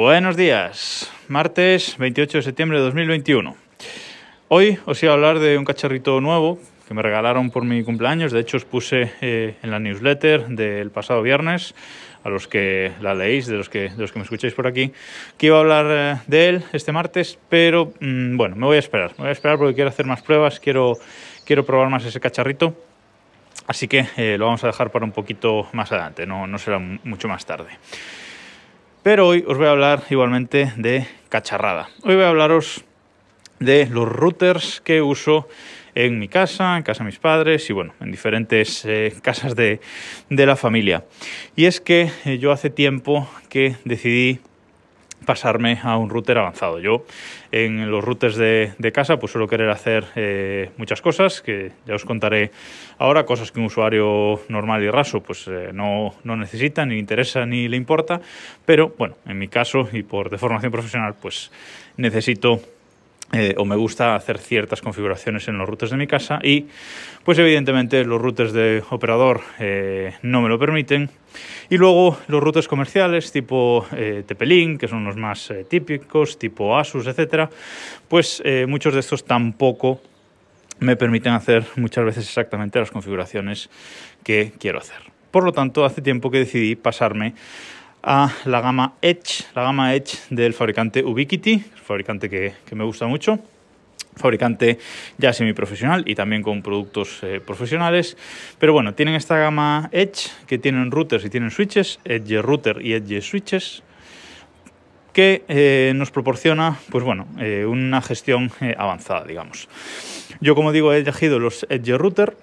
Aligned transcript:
Buenos 0.00 0.34
días, 0.34 1.12
martes 1.28 1.98
28 1.98 2.38
de 2.38 2.42
septiembre 2.42 2.78
de 2.78 2.84
2021. 2.84 3.54
Hoy 4.48 4.78
os 4.86 5.02
iba 5.02 5.12
a 5.12 5.14
hablar 5.14 5.40
de 5.40 5.58
un 5.58 5.66
cacharrito 5.66 6.22
nuevo 6.22 6.58
que 6.88 6.94
me 6.94 7.02
regalaron 7.02 7.50
por 7.50 7.66
mi 7.66 7.84
cumpleaños. 7.84 8.32
De 8.32 8.40
hecho, 8.40 8.56
os 8.56 8.64
puse 8.64 9.12
eh, 9.20 9.56
en 9.62 9.70
la 9.70 9.78
newsletter 9.78 10.48
del 10.48 10.90
pasado 10.90 11.20
viernes, 11.20 11.74
a 12.24 12.30
los 12.30 12.48
que 12.48 12.92
la 13.02 13.14
leéis, 13.14 13.46
de 13.46 13.58
los 13.58 13.68
que, 13.68 13.90
de 13.90 13.98
los 13.98 14.10
que 14.10 14.20
me 14.20 14.22
escucháis 14.22 14.54
por 14.54 14.66
aquí, 14.66 14.90
que 15.36 15.48
iba 15.48 15.58
a 15.58 15.60
hablar 15.60 15.86
eh, 15.90 16.22
de 16.26 16.48
él 16.48 16.64
este 16.72 16.92
martes, 16.92 17.38
pero 17.50 17.92
mm, 18.00 18.38
bueno, 18.38 18.56
me 18.56 18.64
voy 18.64 18.76
a 18.76 18.80
esperar. 18.80 19.10
Me 19.18 19.24
voy 19.24 19.28
a 19.28 19.32
esperar 19.32 19.58
porque 19.58 19.74
quiero 19.74 19.90
hacer 19.90 20.06
más 20.06 20.22
pruebas, 20.22 20.60
quiero, 20.60 20.96
quiero 21.44 21.66
probar 21.66 21.90
más 21.90 22.06
ese 22.06 22.20
cacharrito. 22.20 22.74
Así 23.66 23.86
que 23.86 24.06
eh, 24.16 24.38
lo 24.38 24.46
vamos 24.46 24.64
a 24.64 24.68
dejar 24.68 24.90
para 24.90 25.04
un 25.04 25.12
poquito 25.12 25.68
más 25.74 25.92
adelante, 25.92 26.24
no, 26.24 26.46
no 26.46 26.56
será 26.56 26.78
mucho 26.78 27.28
más 27.28 27.44
tarde. 27.44 27.68
Pero 29.02 29.28
hoy 29.28 29.42
os 29.48 29.56
voy 29.56 29.66
a 29.66 29.70
hablar 29.70 30.02
igualmente 30.10 30.74
de 30.76 31.06
cacharrada. 31.30 31.88
Hoy 32.02 32.16
voy 32.16 32.24
a 32.24 32.28
hablaros 32.28 32.84
de 33.58 33.86
los 33.86 34.06
routers 34.06 34.82
que 34.82 35.00
uso 35.00 35.48
en 35.94 36.18
mi 36.18 36.28
casa, 36.28 36.76
en 36.76 36.82
casa 36.82 37.02
de 37.02 37.06
mis 37.06 37.18
padres 37.18 37.70
y 37.70 37.72
bueno, 37.72 37.94
en 38.00 38.10
diferentes 38.10 38.84
eh, 38.84 39.14
casas 39.22 39.56
de, 39.56 39.80
de, 40.28 40.46
la 40.46 40.54
familia. 40.54 41.04
Y 41.56 41.64
es 41.64 41.80
que 41.80 42.10
eh, 42.26 42.36
yo 42.38 42.52
hace 42.52 42.68
tiempo 42.68 43.26
que 43.48 43.76
decidí 43.86 44.40
pasarme 45.30 45.78
a 45.84 45.96
un 45.96 46.10
router 46.10 46.38
avanzado. 46.38 46.80
Yo 46.80 47.04
en 47.52 47.88
los 47.88 48.02
routers 48.02 48.34
de, 48.34 48.90
casa 48.92 49.20
pues 49.20 49.30
suelo 49.30 49.46
querer 49.46 49.70
hacer 49.70 50.04
eh, 50.16 50.70
muchas 50.76 51.00
cosas 51.00 51.40
que 51.40 51.70
ya 51.86 51.94
os 51.94 52.04
contaré 52.04 52.50
ahora, 52.98 53.24
cosas 53.24 53.52
que 53.52 53.60
un 53.60 53.66
usuario 53.66 54.40
normal 54.48 54.82
y 54.82 54.90
raso 54.90 55.20
pues 55.20 55.46
eh, 55.46 55.70
no, 55.72 56.14
no, 56.24 56.36
necesita, 56.36 56.84
ni 56.84 56.98
interesa, 56.98 57.46
ni 57.46 57.68
le 57.68 57.76
importa, 57.76 58.20
pero 58.66 58.92
bueno, 58.98 59.14
en 59.24 59.38
mi 59.38 59.46
caso 59.46 59.88
y 59.92 60.02
por 60.02 60.30
deformación 60.30 60.72
profesional 60.72 61.14
pues 61.22 61.52
necesito 61.96 62.60
eh, 63.32 63.54
o 63.56 63.64
me 63.64 63.76
gusta 63.76 64.16
hacer 64.16 64.38
ciertas 64.38 64.80
configuraciones 64.80 65.46
en 65.46 65.56
los 65.56 65.68
routers 65.68 65.92
de 65.92 65.96
mi 65.96 66.08
casa 66.08 66.40
y 66.42 66.66
pues 67.24 67.38
evidentemente 67.38 68.04
los 68.04 68.20
routers 68.20 68.52
de 68.52 68.82
operador 68.90 69.42
eh, 69.60 70.14
no 70.22 70.42
me 70.42 70.48
lo 70.48 70.58
permiten. 70.58 71.10
Y 71.68 71.76
luego 71.76 72.18
los 72.26 72.42
routers 72.42 72.66
comerciales 72.66 73.30
tipo 73.30 73.86
eh, 73.92 74.24
que 74.78 74.88
son 74.88 75.04
los 75.04 75.16
más 75.16 75.50
eh, 75.50 75.64
típicos 75.68 76.38
tipo 76.38 76.76
Asus 76.76 77.06
etcétera 77.06 77.48
pues 78.08 78.42
muchos 78.66 78.94
de 78.94 79.00
estos 79.00 79.24
tampoco 79.24 80.00
me 80.80 80.96
permiten 80.96 81.32
hacer 81.32 81.64
muchas 81.76 82.04
veces 82.04 82.24
exactamente 82.26 82.80
las 82.80 82.90
configuraciones 82.90 83.70
que 84.24 84.52
quiero 84.58 84.78
hacer. 84.78 84.98
Por 85.30 85.44
lo 85.44 85.52
tanto 85.52 85.84
hace 85.84 86.02
tiempo 86.02 86.30
que 86.30 86.38
decidí 86.38 86.74
pasarme 86.74 87.34
a 88.02 88.32
la 88.44 88.60
gama 88.60 88.94
Edge, 89.02 89.44
la 89.54 89.62
gama 89.62 89.94
Edge 89.94 90.18
del 90.30 90.54
fabricante 90.54 91.04
Ubiquiti, 91.04 91.58
fabricante 91.58 92.28
que, 92.28 92.54
me 92.74 92.84
gusta 92.84 93.06
mucho 93.06 93.38
fabricante 94.16 94.78
ya 95.16 95.32
semiprofesional 95.32 96.02
y 96.06 96.14
también 96.14 96.42
con 96.42 96.60
productos 96.60 97.20
eh, 97.22 97.40
profesionales. 97.40 98.18
Pero 98.58 98.74
bueno, 98.74 98.92
tienen 98.92 99.14
esta 99.14 99.38
gama 99.38 99.88
Edge 99.92 100.28
que 100.46 100.58
tienen 100.58 100.90
routers 100.90 101.24
y 101.24 101.30
tienen 101.30 101.50
switches, 101.50 102.00
Edge 102.04 102.42
Router 102.42 102.84
y 102.84 102.92
Edge 102.92 103.22
Switches, 103.22 103.82
que 105.14 105.44
eh, 105.48 105.92
nos 105.94 106.10
proporciona 106.10 106.76
pues 106.90 107.02
bueno, 107.02 107.28
eh, 107.38 107.64
una 107.64 108.02
gestión 108.02 108.50
avanzada, 108.76 109.24
digamos. 109.24 109.68
Yo, 110.40 110.54
como 110.54 110.72
digo, 110.72 110.92
he 110.92 110.98
elegido 110.98 111.38
los 111.38 111.64
Edge 111.70 111.96
Router 111.96 112.36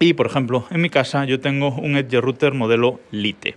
y, 0.00 0.12
por 0.12 0.26
ejemplo, 0.26 0.66
en 0.70 0.80
mi 0.80 0.90
casa 0.90 1.24
yo 1.24 1.40
tengo 1.40 1.74
un 1.74 1.96
Edge 1.96 2.20
Router 2.20 2.54
modelo 2.54 3.00
Lite. 3.10 3.56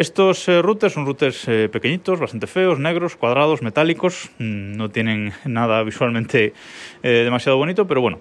Estos 0.00 0.48
eh, 0.48 0.62
routers 0.62 0.94
son 0.94 1.04
routers 1.04 1.46
eh, 1.46 1.68
pequeñitos, 1.70 2.18
bastante 2.18 2.46
feos, 2.46 2.78
negros, 2.78 3.16
cuadrados, 3.16 3.60
metálicos. 3.60 4.30
Mm, 4.38 4.72
no 4.78 4.88
tienen 4.88 5.34
nada 5.44 5.82
visualmente 5.82 6.54
eh, 7.02 7.08
demasiado 7.22 7.58
bonito, 7.58 7.86
pero 7.86 8.00
bueno, 8.00 8.18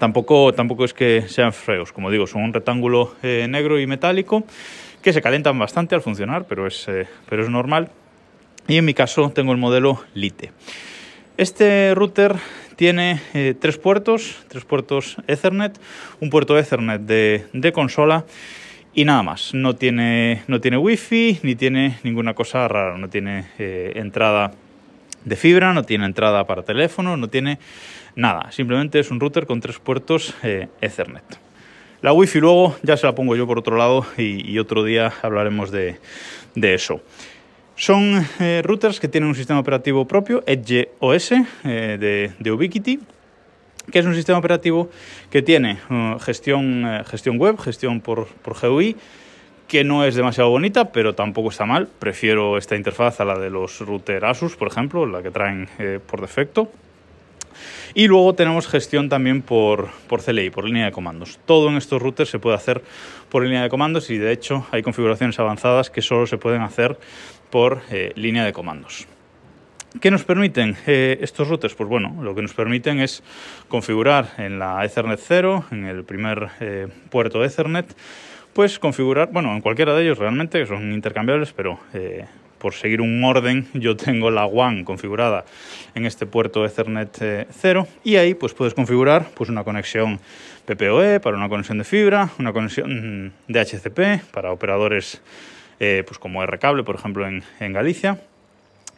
tampoco, 0.00 0.52
tampoco 0.54 0.84
es 0.84 0.94
que 0.94 1.22
sean 1.28 1.52
feos. 1.52 1.92
Como 1.92 2.10
digo, 2.10 2.26
son 2.26 2.42
un 2.42 2.52
rectángulo 2.52 3.14
eh, 3.22 3.46
negro 3.48 3.78
y 3.78 3.86
metálico 3.86 4.42
que 5.00 5.12
se 5.12 5.22
calientan 5.22 5.56
bastante 5.56 5.94
al 5.94 6.02
funcionar, 6.02 6.46
pero 6.48 6.66
es, 6.66 6.84
pero 7.28 7.44
es 7.44 7.48
normal. 7.48 7.92
Y 8.66 8.78
en 8.78 8.84
mi 8.84 8.92
caso 8.92 9.30
tengo 9.30 9.52
el 9.52 9.58
modelo 9.58 10.02
Lite. 10.14 10.50
Este 11.36 11.94
router 11.94 12.34
tiene 12.74 13.20
tres 13.60 13.78
puertos, 13.78 14.44
tres 14.48 14.64
puertos 14.64 15.16
Ethernet, 15.28 15.78
un 16.20 16.28
puerto 16.28 16.58
Ethernet 16.58 17.02
de, 17.02 17.46
de 17.52 17.72
consola 17.72 18.24
y 18.98 19.04
nada 19.04 19.22
más. 19.22 19.54
No 19.54 19.76
tiene, 19.76 20.42
no 20.48 20.60
tiene 20.60 20.76
wifi 20.76 21.38
ni 21.44 21.54
tiene 21.54 21.98
ninguna 22.02 22.34
cosa 22.34 22.66
rara. 22.66 22.98
No 22.98 23.08
tiene 23.08 23.46
eh, 23.56 23.92
entrada 23.94 24.50
de 25.24 25.36
fibra, 25.36 25.72
no 25.72 25.84
tiene 25.84 26.04
entrada 26.04 26.44
para 26.48 26.64
teléfono, 26.64 27.16
no 27.16 27.28
tiene 27.28 27.60
nada. 28.16 28.50
Simplemente 28.50 28.98
es 28.98 29.12
un 29.12 29.20
router 29.20 29.46
con 29.46 29.60
tres 29.60 29.78
puertos 29.78 30.34
eh, 30.42 30.66
Ethernet. 30.80 31.22
La 32.02 32.12
wifi 32.12 32.40
luego 32.40 32.76
ya 32.82 32.96
se 32.96 33.06
la 33.06 33.14
pongo 33.14 33.36
yo 33.36 33.46
por 33.46 33.60
otro 33.60 33.76
lado 33.76 34.04
y, 34.16 34.58
otro 34.58 34.82
día 34.82 35.12
hablaremos 35.22 35.70
de, 35.70 36.00
de 36.56 36.74
eso. 36.74 37.00
Son 37.76 38.26
eh, 38.40 38.62
routers 38.64 38.98
que 38.98 39.06
tienen 39.06 39.28
un 39.28 39.36
sistema 39.36 39.60
operativo 39.60 40.08
propio, 40.08 40.42
Edge 40.44 40.88
OS 40.98 41.34
de, 41.62 42.32
de 42.36 42.50
Ubiquiti, 42.50 42.98
que 43.90 43.98
es 43.98 44.06
un 44.06 44.14
sistema 44.14 44.38
operativo 44.38 44.90
que 45.30 45.42
tiene 45.42 45.78
uh, 45.90 46.18
gestión, 46.18 46.84
uh, 46.84 47.04
gestión 47.04 47.38
web, 47.38 47.58
gestión 47.58 48.00
por, 48.00 48.26
por 48.26 48.58
GUI, 48.58 48.96
que 49.68 49.84
no 49.84 50.04
es 50.04 50.14
demasiado 50.14 50.50
bonita, 50.50 50.92
pero 50.92 51.14
tampoco 51.14 51.50
está 51.50 51.66
mal. 51.66 51.88
Prefiero 51.98 52.56
esta 52.56 52.74
interfaz 52.74 53.20
a 53.20 53.24
la 53.24 53.38
de 53.38 53.50
los 53.50 53.80
router 53.80 54.24
Asus, 54.24 54.56
por 54.56 54.68
ejemplo, 54.68 55.06
la 55.06 55.22
que 55.22 55.30
traen 55.30 55.68
eh, 55.78 56.00
por 56.04 56.20
defecto. 56.20 56.72
Y 57.94 58.06
luego 58.06 58.34
tenemos 58.34 58.66
gestión 58.66 59.08
también 59.08 59.42
por, 59.42 59.88
por 60.08 60.22
CLI, 60.22 60.50
por 60.50 60.64
línea 60.64 60.86
de 60.86 60.92
comandos. 60.92 61.38
Todo 61.44 61.68
en 61.68 61.76
estos 61.76 62.00
routers 62.00 62.30
se 62.30 62.38
puede 62.38 62.56
hacer 62.56 62.82
por 63.28 63.42
línea 63.42 63.62
de 63.62 63.68
comandos 63.68 64.10
y 64.10 64.18
de 64.18 64.32
hecho 64.32 64.66
hay 64.70 64.82
configuraciones 64.82 65.38
avanzadas 65.38 65.90
que 65.90 66.02
solo 66.02 66.26
se 66.26 66.38
pueden 66.38 66.62
hacer 66.62 66.98
por 67.50 67.82
eh, 67.90 68.12
línea 68.14 68.44
de 68.44 68.52
comandos. 68.52 69.06
¿Qué 70.02 70.10
nos 70.10 70.22
permiten 70.22 70.76
eh, 70.86 71.18
estos 71.22 71.48
routers? 71.48 71.74
Pues 71.74 71.88
bueno, 71.88 72.14
lo 72.22 72.34
que 72.34 72.42
nos 72.42 72.52
permiten 72.52 73.00
es 73.00 73.22
configurar 73.68 74.28
en 74.36 74.58
la 74.58 74.84
Ethernet 74.84 75.18
0, 75.18 75.64
en 75.70 75.86
el 75.86 76.04
primer 76.04 76.50
eh, 76.60 76.88
puerto 77.08 77.42
Ethernet, 77.42 77.96
pues 78.52 78.78
configurar, 78.78 79.30
bueno, 79.32 79.50
en 79.54 79.62
cualquiera 79.62 79.94
de 79.94 80.02
ellos 80.02 80.18
realmente, 80.18 80.60
que 80.60 80.66
son 80.66 80.92
intercambiables, 80.92 81.54
pero 81.54 81.80
eh, 81.94 82.26
por 82.58 82.74
seguir 82.74 83.00
un 83.00 83.24
orden, 83.24 83.66
yo 83.74 83.96
tengo 83.96 84.30
la 84.30 84.44
WAN 84.44 84.84
configurada 84.84 85.46
en 85.94 86.04
este 86.04 86.26
puerto 86.26 86.66
Ethernet 86.66 87.16
eh, 87.22 87.46
0 87.50 87.88
y 88.04 88.16
ahí 88.16 88.34
pues 88.34 88.52
puedes 88.52 88.74
configurar 88.74 89.30
pues 89.34 89.48
una 89.48 89.64
conexión 89.64 90.20
PPOE 90.66 91.18
para 91.18 91.38
una 91.38 91.48
conexión 91.48 91.78
de 91.78 91.84
fibra, 91.84 92.28
una 92.38 92.52
conexión 92.52 93.24
mm, 93.24 93.32
de 93.48 93.60
HCP 93.60 94.30
para 94.32 94.52
operadores 94.52 95.22
pues 95.78 96.18
como 96.18 96.42
R-Cable, 96.42 96.82
por 96.82 96.96
ejemplo, 96.96 97.26
en, 97.26 97.44
en 97.60 97.72
Galicia 97.72 98.18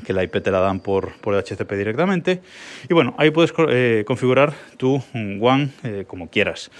que 0.00 0.12
la 0.12 0.22
IP 0.22 0.42
te 0.42 0.50
la 0.50 0.60
dan 0.60 0.80
por, 0.80 1.12
por 1.20 1.34
HCP 1.34 1.72
directamente. 1.72 2.40
Y 2.88 2.94
bueno, 2.94 3.14
ahí 3.18 3.30
puedes 3.30 3.52
eh, 3.68 4.04
configurar 4.06 4.52
tu 4.76 5.02
WAN 5.14 5.72
eh, 5.84 6.04
como 6.06 6.28
quieras. 6.28 6.70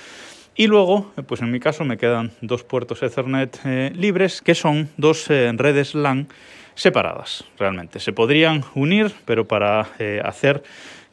Y 0.60 0.66
luego, 0.66 1.10
pues 1.26 1.41
en 1.41 1.50
mi 1.50 1.58
caso 1.58 1.86
me 1.86 1.97
quedan 1.97 2.32
dos 2.42 2.64
puertos 2.64 3.03
Ethernet 3.03 3.58
eh, 3.64 3.91
libres, 3.94 4.42
que 4.42 4.54
son 4.54 4.91
dos 4.98 5.31
eh, 5.31 5.50
redes 5.54 5.94
LAN 5.94 6.28
separadas, 6.75 7.44
realmente. 7.58 7.98
Se 7.98 8.12
podrían 8.12 8.62
unir, 8.75 9.10
pero 9.25 9.48
para 9.48 9.88
eh, 9.98 10.20
hacer 10.22 10.62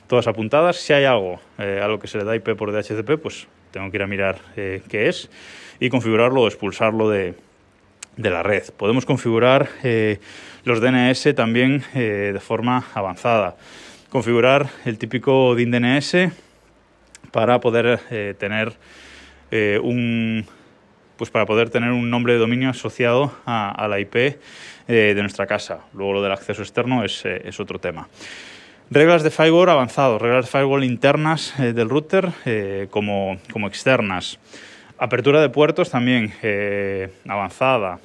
todas 0.06 0.28
apuntadas. 0.28 0.76
Si 0.76 0.92
hay 0.92 1.04
algo 1.04 1.40
eh, 1.58 1.80
a 1.82 1.88
lo 1.88 1.98
que 1.98 2.06
se 2.06 2.18
le 2.18 2.24
da 2.24 2.36
IP 2.36 2.50
por 2.56 2.70
DHCP, 2.70 3.20
pues 3.20 3.48
tengo 3.72 3.90
que 3.90 3.96
ir 3.96 4.02
a 4.04 4.06
mirar 4.06 4.38
eh, 4.56 4.82
qué 4.88 5.08
es 5.08 5.28
y 5.80 5.88
configurarlo 5.88 6.42
o 6.42 6.46
expulsarlo 6.46 7.10
de, 7.10 7.34
de 8.16 8.30
la 8.30 8.44
red. 8.44 8.62
Podemos 8.76 9.04
configurar 9.04 9.68
los 10.62 10.80
DNS 10.80 11.34
también 11.34 11.82
de 11.92 12.38
forma 12.40 12.84
avanzada. 12.94 13.56
Configurar 14.08 14.68
el 14.84 14.98
típico 14.98 15.56
DIN 15.56 15.72
DNS 15.72 16.30
para 17.32 17.58
poder 17.58 17.98
tener 18.38 18.74
eh, 19.56 19.78
un, 19.80 20.44
pues 21.16 21.30
para 21.30 21.46
poder 21.46 21.70
tener 21.70 21.92
un 21.92 22.10
nombre 22.10 22.32
de 22.32 22.40
dominio 22.40 22.70
asociado 22.70 23.32
a, 23.46 23.86
la 23.88 24.00
IP 24.00 24.16
eh, 24.16 24.34
de 24.88 25.20
nuestra 25.20 25.46
casa. 25.46 25.78
Luego 25.92 26.14
lo 26.14 26.22
del 26.22 26.32
acceso 26.32 26.60
externo 26.60 27.04
es, 27.04 27.24
eh, 27.24 27.40
es 27.44 27.60
otro 27.60 27.78
tema. 27.78 28.08
Reglas 28.90 29.22
de 29.22 29.30
firewall 29.30 29.68
avanzado, 29.68 30.18
reglas 30.18 30.46
de 30.46 30.50
firewall 30.50 30.82
internas 30.82 31.54
del 31.56 31.88
router 31.88 32.32
como, 32.90 33.38
como, 33.52 33.68
externas. 33.68 34.40
Apertura 34.98 35.40
de 35.40 35.48
puertos 35.50 35.88
también 35.88 36.32
avanzada 37.28 38.00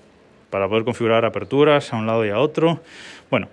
para 0.52 0.70
poder 0.70 0.84
configurar 0.84 1.26
aperturas 1.26 1.92
a 1.92 1.98
un 1.98 2.06
lado 2.06 2.28
y 2.28 2.30
a 2.30 2.38
otro. 2.38 2.80
Bueno, 3.32 3.50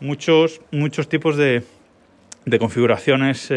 muchos, 0.00 0.60
muchos 0.72 1.08
tipos 1.08 1.36
de, 1.36 1.62
de 2.44 2.58
configuraciones 2.58 3.48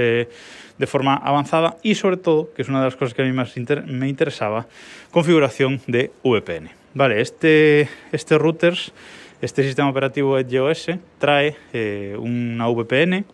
de 0.80 0.88
forma 0.88 1.14
avanzada 1.16 1.78
y 1.84 1.94
sobre 1.94 2.18
todo, 2.18 2.52
que 2.56 2.64
es 2.64 2.70
una 2.70 2.80
de 2.80 2.86
las 2.86 2.96
cosas 2.96 3.14
que 3.14 3.22
a 3.22 3.26
mí 3.26 3.34
más 3.34 3.54
me 3.86 4.10
interesaba, 4.10 4.66
configuración 5.12 5.81
de 5.86 6.12
VPN. 6.24 6.72
Vale, 6.96 7.22
este, 7.22 7.88
este 8.12 8.38
routers, 8.40 8.92
este 9.42 9.64
sistema 9.64 9.90
operativo 9.90 10.40
EdgeOS 10.40 10.92
trae 11.20 11.56
eh, 11.74 12.16
una 12.18 12.68
VPN 12.68 13.26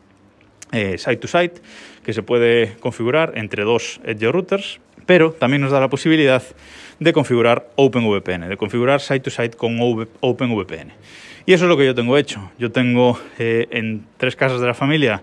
eh, 0.72 0.98
site 0.98 1.18
to 1.18 1.28
site 1.28 1.62
que 2.04 2.14
se 2.14 2.24
puede 2.24 2.76
configurar 2.80 3.34
entre 3.36 3.64
dos 3.64 4.02
Edge 4.04 4.32
routers, 4.32 4.80
pero 5.06 5.32
también 5.32 5.62
nos 5.62 5.72
da 5.72 5.80
la 5.80 5.90
posibilidad 5.90 6.44
de 7.00 7.14
configurar 7.14 7.68
OpenVPN, 7.76 8.50
de 8.50 8.58
configurar 8.58 9.00
site 9.00 9.22
to 9.22 9.30
site 9.30 9.56
con 9.56 9.78
OpenVPN. 10.20 10.92
Y 11.46 11.54
eso 11.54 11.66
es 11.66 11.70
lo 11.70 11.78
que 11.78 11.86
yo 11.86 11.94
tengo 11.94 12.18
hecho. 12.18 12.52
Yo 12.58 12.72
tengo 12.72 13.20
eh, 13.38 13.68
en 13.70 14.06
tres 14.18 14.36
casas 14.36 14.60
de 14.60 14.68
la 14.68 14.74
familia 14.74 15.22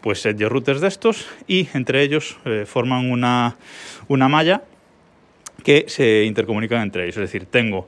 pues 0.00 0.24
edge 0.26 0.48
routers 0.48 0.80
de 0.80 0.88
estos 0.88 1.28
y 1.46 1.68
entre 1.74 2.02
ellos 2.02 2.38
eh, 2.44 2.64
forman 2.66 3.10
una, 3.10 3.56
una 4.08 4.28
malla 4.28 4.62
que 5.62 5.84
se 5.88 6.24
intercomunican 6.24 6.82
entre 6.82 7.04
ellos. 7.04 7.16
Es 7.16 7.22
decir, 7.22 7.46
tengo 7.46 7.86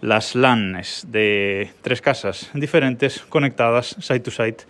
las 0.00 0.34
LANs 0.34 1.06
de 1.08 1.70
tres 1.82 2.02
casas 2.02 2.50
diferentes 2.52 3.20
conectadas 3.20 3.96
site 4.00 4.20
to 4.20 4.30
site 4.30 4.64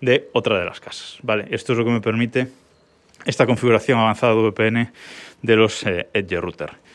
de 0.00 0.30
otra 0.32 0.58
de 0.58 0.64
las 0.64 0.80
casas. 0.80 1.18
Vale, 1.22 1.46
esto 1.50 1.72
es 1.72 1.78
lo 1.78 1.84
que 1.84 1.90
me 1.90 2.00
permite 2.00 2.48
esta 3.24 3.46
configuración 3.46 3.98
avanzada 3.98 4.34
de 4.34 4.42
VPN 4.42 4.92
de 5.42 5.56
los 5.56 5.84
eh, 5.84 6.08
Edge 6.12 6.40
Router. 6.40 6.85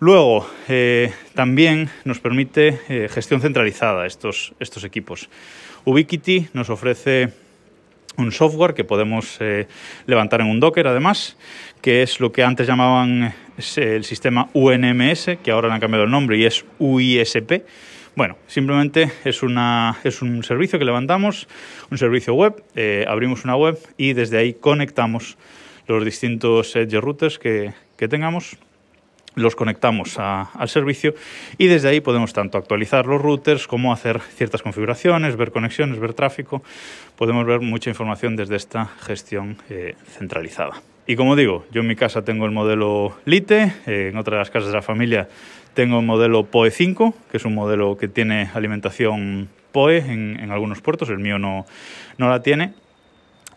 Luego, 0.00 0.46
eh, 0.68 1.12
también 1.34 1.88
nos 2.04 2.18
permite 2.18 2.80
eh, 2.88 3.08
gestión 3.08 3.40
centralizada 3.40 4.06
estos, 4.06 4.52
estos 4.58 4.82
equipos. 4.82 5.28
Ubiquiti 5.84 6.48
nos 6.52 6.68
ofrece 6.68 7.32
un 8.16 8.32
software 8.32 8.74
que 8.74 8.84
podemos 8.84 9.36
eh, 9.40 9.68
levantar 10.06 10.40
en 10.40 10.48
un 10.48 10.58
Docker, 10.58 10.88
además, 10.88 11.36
que 11.80 12.02
es 12.02 12.18
lo 12.18 12.32
que 12.32 12.42
antes 12.42 12.66
llamaban 12.66 13.34
el 13.76 14.04
sistema 14.04 14.48
UNMS, 14.52 15.38
que 15.42 15.50
ahora 15.52 15.68
le 15.68 15.74
han 15.74 15.80
cambiado 15.80 16.04
el 16.04 16.10
nombre 16.10 16.38
y 16.38 16.44
es 16.44 16.64
UISP. 16.78 17.64
Bueno, 18.16 18.36
simplemente 18.48 19.10
es, 19.24 19.42
una, 19.42 19.98
es 20.02 20.22
un 20.22 20.42
servicio 20.42 20.78
que 20.78 20.84
levantamos, 20.84 21.48
un 21.90 21.98
servicio 21.98 22.34
web, 22.34 22.62
abrimos 23.08 23.44
una 23.44 23.56
web 23.56 23.78
y 23.96 24.12
desde 24.12 24.38
ahí 24.38 24.54
conectamos 24.54 25.36
los 25.88 26.04
distintos 26.04 26.76
edge 26.76 27.00
routers 27.00 27.38
que, 27.38 27.74
que 27.96 28.06
tengamos 28.06 28.56
los 29.34 29.56
conectamos 29.56 30.18
al 30.18 30.68
servicio 30.68 31.14
y 31.58 31.66
desde 31.66 31.88
ahí 31.88 32.00
podemos 32.00 32.32
tanto 32.32 32.58
actualizar 32.58 33.06
los 33.06 33.20
routers 33.20 33.66
como 33.66 33.92
hacer 33.92 34.20
ciertas 34.20 34.62
configuraciones, 34.62 35.36
ver 35.36 35.50
conexiones, 35.50 35.98
ver 35.98 36.14
tráfico. 36.14 36.62
Podemos 37.16 37.46
ver 37.46 37.60
mucha 37.60 37.90
información 37.90 38.36
desde 38.36 38.56
esta 38.56 38.86
gestión 38.86 39.56
eh, 39.70 39.94
centralizada. 40.06 40.82
Y 41.06 41.16
como 41.16 41.36
digo, 41.36 41.66
yo 41.70 41.82
en 41.82 41.86
mi 41.86 41.96
casa 41.96 42.22
tengo 42.22 42.46
el 42.46 42.52
modelo 42.52 43.16
Lite, 43.26 43.74
eh, 43.86 44.08
en 44.10 44.16
otra 44.16 44.36
de 44.36 44.38
las 44.38 44.50
casas 44.50 44.68
de 44.68 44.74
la 44.74 44.82
familia 44.82 45.28
tengo 45.74 45.98
el 45.98 46.06
modelo 46.06 46.46
PoE 46.46 46.70
5, 46.70 47.14
que 47.30 47.36
es 47.36 47.44
un 47.44 47.54
modelo 47.54 47.96
que 47.96 48.06
tiene 48.06 48.48
alimentación 48.54 49.48
PoE 49.72 49.98
en, 49.98 50.38
en 50.40 50.52
algunos 50.52 50.80
puertos, 50.80 51.10
el 51.10 51.18
mío 51.18 51.38
no, 51.38 51.66
no 52.16 52.30
la 52.30 52.42
tiene. 52.42 52.74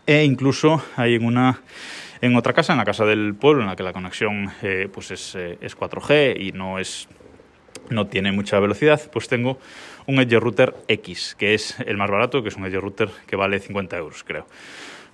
E 0.06 0.24
incluso 0.24 0.82
hay 0.96 1.14
en 1.14 1.24
una 1.24 1.60
en 2.20 2.36
otra 2.36 2.52
casa, 2.52 2.72
en 2.72 2.78
la 2.78 2.84
casa 2.84 3.04
del 3.04 3.34
pueblo, 3.34 3.62
en 3.62 3.68
la 3.68 3.76
que 3.76 3.82
la 3.82 3.92
conexión 3.92 4.50
eh, 4.62 4.88
pues 4.92 5.10
es, 5.10 5.34
eh, 5.34 5.58
es 5.60 5.76
4G 5.76 6.40
y 6.40 6.52
no 6.52 6.78
es 6.78 7.08
no 7.90 8.06
tiene 8.06 8.32
mucha 8.32 8.60
velocidad, 8.60 9.00
pues 9.10 9.28
tengo 9.28 9.58
un 10.06 10.18
Edge 10.20 10.38
Router 10.38 10.74
X, 10.88 11.34
que 11.38 11.54
es 11.54 11.78
el 11.80 11.96
más 11.96 12.10
barato, 12.10 12.42
que 12.42 12.50
es 12.50 12.56
un 12.56 12.66
Edge 12.66 12.78
Router 12.78 13.08
que 13.26 13.34
vale 13.34 13.58
50 13.60 13.96
euros, 13.96 14.24
creo. 14.24 14.46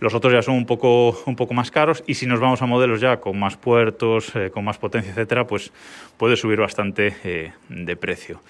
Los 0.01 0.13
otros 0.13 0.33
ya 0.33 0.43
son 0.43 0.57
un 0.57 0.67
poco, 0.67 1.17
un 1.27 1.37
poco 1.37 1.55
más 1.55 1.71
caros 1.71 2.03
y 2.07 2.15
si 2.15 2.27
nos 2.27 2.41
vamos 2.41 2.63
a 2.63 2.67
modelos 2.67 3.01
ya 3.01 3.21
con 3.21 3.39
más 3.39 3.57
puertos, 3.57 4.35
eh, 4.35 4.51
con 4.53 4.65
más 4.65 4.79
potencia, 4.79 5.13
etcétera, 5.13 5.47
pues 5.47 5.73
puede 6.17 6.37
subir 6.37 6.59
bastante 6.59 7.53
de 7.69 7.97
precio. 7.97 8.41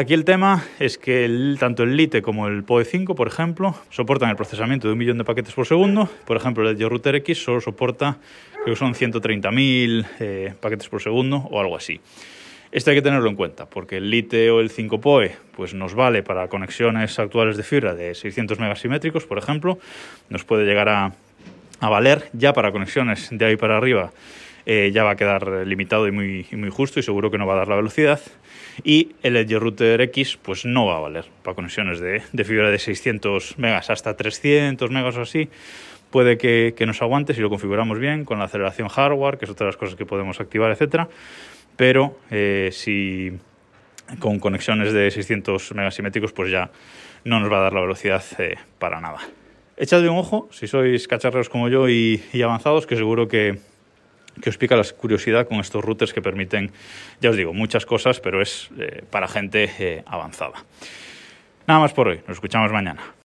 Aquí 0.00 0.14
el 0.14 0.24
tema 0.24 0.62
es 0.78 0.96
que 0.96 1.56
tanto 1.58 1.82
el 1.82 1.96
Lite 1.96 2.22
como 2.22 2.46
el 2.46 2.62
PoE 2.62 2.84
5, 2.84 3.16
por 3.16 3.26
ejemplo, 3.26 3.74
soportan 3.90 4.30
el 4.30 4.36
procesamiento 4.36 4.86
de 4.86 4.92
un 4.92 4.98
millón 5.00 5.18
de 5.18 5.24
paquetes 5.24 5.52
por 5.54 5.66
segundo. 5.66 6.08
Por 6.24 6.36
ejemplo, 6.36 6.70
el 6.70 6.78
Router 6.78 7.16
X 7.16 7.42
solo 7.42 7.60
soporta, 7.60 8.18
creo 8.62 8.76
que 8.76 8.76
son 8.76 8.94
130.000 8.94 10.06
eh, 10.20 10.54
paquetes 10.60 10.88
por 10.88 11.02
segundo 11.02 11.38
o 11.38 11.58
algo 11.58 11.76
así. 11.76 12.00
Esto 12.70 12.90
hay 12.90 12.96
que 12.98 13.02
tenerlo 13.02 13.28
en 13.28 13.34
cuenta, 13.34 13.66
porque 13.66 13.96
el 13.96 14.08
Lite 14.08 14.52
o 14.52 14.60
el 14.60 14.70
5 14.70 15.00
PoE 15.00 15.34
pues 15.56 15.74
nos 15.74 15.96
vale 15.96 16.22
para 16.22 16.46
conexiones 16.46 17.18
actuales 17.18 17.56
de 17.56 17.64
fibra 17.64 17.96
de 17.96 18.14
600 18.14 18.60
megasimétricos, 18.60 19.26
por 19.26 19.38
ejemplo. 19.38 19.80
Nos 20.28 20.44
puede 20.44 20.64
llegar 20.64 20.88
a 20.90 21.12
valer 21.80 22.30
ya 22.34 22.52
para 22.52 22.70
conexiones 22.70 23.30
de 23.32 23.44
ahí 23.44 23.56
para 23.56 23.76
arriba 23.76 24.12
eh, 24.70 24.90
ya 24.92 25.02
va 25.02 25.12
a 25.12 25.16
quedar 25.16 25.66
limitado 25.66 26.06
y 26.06 26.12
muy, 26.12 26.46
muy 26.52 26.68
justo 26.68 27.00
y 27.00 27.02
seguro 27.02 27.30
que 27.30 27.38
no 27.38 27.46
va 27.46 27.54
a 27.54 27.56
dar 27.56 27.68
la 27.68 27.76
velocidad. 27.76 28.20
Y 28.84 29.12
el 29.22 29.36
Edge 29.38 29.58
Router 29.58 29.98
X 30.02 30.38
pues 30.42 30.66
no 30.66 30.84
va 30.84 30.98
a 30.98 31.00
valer 31.00 31.24
para 31.42 31.54
conexiones 31.54 32.00
de, 32.00 32.20
de 32.30 32.44
fibra 32.44 32.70
de 32.70 32.78
600 32.78 33.58
megas 33.58 33.88
hasta 33.88 34.14
300 34.14 34.90
megas 34.90 35.16
o 35.16 35.22
así. 35.22 35.48
Puede 36.10 36.36
que, 36.36 36.74
nos 36.86 37.00
aguante 37.00 37.32
si 37.32 37.40
lo 37.40 37.48
configuramos 37.48 37.98
bien 37.98 38.26
con 38.26 38.40
la 38.40 38.44
aceleración 38.44 38.88
hardware, 38.88 39.38
que 39.38 39.46
es 39.46 39.50
otra 39.50 39.64
de 39.64 39.68
las 39.70 39.78
cosas 39.78 39.96
que 39.96 40.04
podemos 40.04 40.38
activar, 40.38 40.70
etcétera. 40.70 41.08
Pero 41.78 42.18
eh, 42.30 42.68
si 42.70 43.32
con 44.18 44.38
conexiones 44.38 44.92
de 44.92 45.10
600 45.10 45.72
megasimétricos, 45.76 46.32
pues 46.34 46.50
ya 46.50 46.70
no 47.24 47.40
nos 47.40 47.50
va 47.50 47.60
a 47.60 47.62
dar 47.62 47.72
la 47.72 47.80
velocidad 47.80 48.22
eh, 48.38 48.56
para 48.78 49.00
nada. 49.00 49.20
Echadle 49.78 50.10
un 50.10 50.18
ojo 50.18 50.50
si 50.52 50.66
sois 50.66 51.08
cacharreros 51.08 51.48
como 51.48 51.70
yo 51.70 51.88
y 51.88 52.20
avanzados, 52.42 52.86
que 52.86 52.96
seguro 52.96 53.28
que, 53.28 53.58
que 54.40 54.50
os 54.50 54.58
pica 54.58 54.76
la 54.76 54.84
curiosidad 54.84 55.46
con 55.48 55.60
estos 55.60 55.84
routers 55.84 56.12
que 56.12 56.22
permiten, 56.22 56.72
ya 57.20 57.30
os 57.30 57.36
digo, 57.36 57.52
muchas 57.52 57.86
cosas, 57.86 58.20
pero 58.20 58.40
es 58.40 58.70
para 59.10 59.28
gente 59.28 60.02
avanzada. 60.06 60.64
Nada 61.66 61.80
más 61.80 61.92
por 61.92 62.08
hoy, 62.08 62.20
nos 62.26 62.36
escuchamos 62.36 62.72
mañana. 62.72 63.17